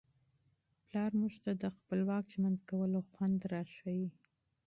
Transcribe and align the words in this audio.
پلار 0.85 1.11
موږ 1.21 1.33
ته 1.43 1.51
د 1.61 1.63
خپلواک 1.77 2.23
ژوند 2.33 2.57
کولو 2.69 2.99
خوند 3.11 3.39
را 3.51 3.61
ښيي. 3.75 4.07